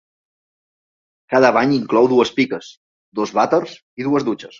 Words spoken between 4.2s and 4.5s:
dutxes.